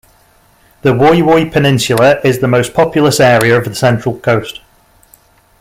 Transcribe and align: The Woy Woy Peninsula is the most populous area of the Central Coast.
The 0.81 0.93
Woy 0.95 1.21
Woy 1.23 1.51
Peninsula 1.51 2.21
is 2.23 2.39
the 2.39 2.47
most 2.47 2.73
populous 2.73 3.19
area 3.19 3.55
of 3.59 3.65
the 3.65 3.75
Central 3.75 4.17
Coast. 4.19 4.59